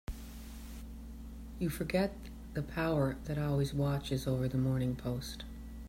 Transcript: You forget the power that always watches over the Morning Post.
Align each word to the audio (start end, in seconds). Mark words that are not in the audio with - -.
You 1.59 1.69
forget 1.69 2.15
the 2.55 2.63
power 2.63 3.17
that 3.25 3.37
always 3.37 3.71
watches 3.71 4.25
over 4.25 4.47
the 4.47 4.57
Morning 4.57 4.95
Post. 4.95 5.43